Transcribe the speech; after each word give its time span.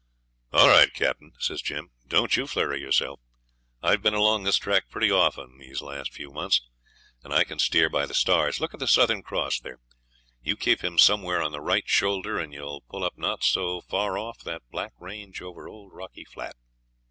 'All 0.51 0.67
right, 0.67 0.91
Captain,' 0.95 1.33
says 1.37 1.61
Jim; 1.61 1.91
'don't 2.07 2.35
you 2.35 2.47
flurry 2.47 2.81
yourself. 2.81 3.19
I've 3.83 4.01
been 4.01 4.15
along 4.15 4.41
this 4.41 4.57
track 4.57 4.89
pretty 4.89 5.11
often 5.11 5.59
this 5.59 5.79
last 5.79 6.11
few 6.11 6.31
months, 6.31 6.63
and 7.23 7.31
I 7.31 7.43
can 7.43 7.59
steer 7.59 7.87
by 7.87 8.07
the 8.07 8.15
stars. 8.15 8.59
Look 8.59 8.73
at 8.73 8.79
the 8.79 8.87
Southern 8.87 9.21
Cross 9.21 9.59
there; 9.59 9.77
you 10.41 10.57
keep 10.57 10.83
him 10.83 10.97
somewhere 10.97 11.43
on 11.43 11.51
the 11.51 11.61
right 11.61 11.87
shoulder, 11.87 12.39
and 12.39 12.51
you'll 12.51 12.81
pull 12.89 13.03
up 13.03 13.13
not 13.15 13.43
so 13.43 13.81
very 13.81 13.89
far 13.91 14.17
off 14.17 14.39
that 14.39 14.67
black 14.71 14.93
range 14.97 15.39
above 15.39 15.57
old 15.67 15.93
Rocky 15.93 16.25
Flat.' 16.25 16.55